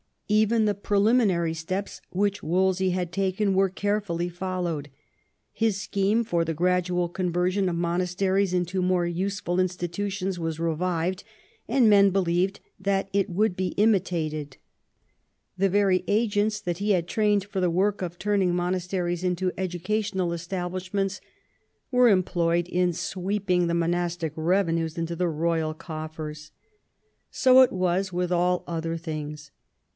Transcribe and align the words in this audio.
Even 0.27 0.63
the 0.65 0.73
preliminary 0.73 1.53
steps 1.53 2.01
which 2.09 2.41
Wolsey 2.41 2.91
had 2.91 3.11
taken 3.11 3.53
were 3.53 3.69
carefully 3.69 4.29
followed. 4.29 4.89
His 5.51 5.79
scheme 5.79 6.23
for 6.23 6.43
the 6.45 6.55
gradual 6.55 7.07
conversion 7.09 7.67
of 7.67 7.75
feonasteries 7.75 8.53
into 8.53 8.81
more 8.81 9.05
useful 9.05 9.59
institutions 9.59 10.39
was 10.39 10.59
revived, 10.59 11.25
and 11.67 11.87
men 11.89 12.09
be 12.11 12.21
lieved 12.21 12.61
that 12.79 13.09
it 13.13 13.29
would 13.29 13.55
be 13.57 13.75
imitated: 13.77 14.55
the 15.57 15.69
very 15.69 16.03
agents 16.07 16.61
that 16.61 16.77
he 16.79 16.91
had 16.91 17.07
trained 17.07 17.43
for 17.43 17.59
the 17.59 17.69
work 17.69 18.01
of 18.01 18.17
turning 18.17 18.55
monasteries 18.55 19.25
into 19.25 19.51
educational 19.55 20.31
establishments 20.33 21.19
were 21.91 22.07
employed 22.09 22.67
in 22.69 22.93
sweeping 22.93 23.67
the 23.67 23.75
monastic 23.75 24.31
revenues 24.37 24.97
into 24.97 25.15
the 25.15 25.27
royal 25.27 25.73
coffers. 25.73 26.53
So 27.29 27.59
it 27.59 27.65
XI 27.65 27.67
THE 27.67 27.71
WORK 27.71 27.71
OF 27.71 27.77
WOLSEY 27.77 28.09
221 28.11 28.13
was 28.13 28.13
with 28.13 28.31
all 28.31 28.63
other 28.65 28.97
things. 28.97 29.51